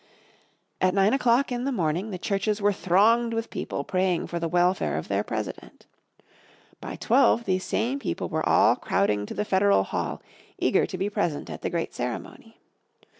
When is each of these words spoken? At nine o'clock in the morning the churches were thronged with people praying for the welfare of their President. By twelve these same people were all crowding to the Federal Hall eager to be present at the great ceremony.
At 0.81 0.95
nine 0.95 1.13
o'clock 1.13 1.51
in 1.51 1.63
the 1.63 1.71
morning 1.71 2.09
the 2.09 2.17
churches 2.17 2.59
were 2.59 2.73
thronged 2.73 3.35
with 3.35 3.51
people 3.51 3.83
praying 3.83 4.25
for 4.25 4.39
the 4.39 4.47
welfare 4.49 4.97
of 4.97 5.09
their 5.09 5.23
President. 5.23 5.85
By 6.79 6.95
twelve 6.95 7.45
these 7.45 7.65
same 7.65 7.99
people 7.99 8.27
were 8.27 8.49
all 8.49 8.75
crowding 8.75 9.27
to 9.27 9.35
the 9.35 9.45
Federal 9.45 9.83
Hall 9.83 10.19
eager 10.57 10.87
to 10.87 10.97
be 10.97 11.07
present 11.11 11.51
at 11.51 11.61
the 11.61 11.69
great 11.69 11.93
ceremony. 11.93 12.57